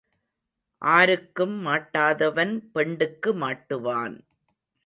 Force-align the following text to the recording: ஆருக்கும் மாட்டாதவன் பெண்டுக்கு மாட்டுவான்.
ஆருக்கும் 0.81 1.55
மாட்டாதவன் 1.65 2.53
பெண்டுக்கு 2.73 3.33
மாட்டுவான். 3.33 4.17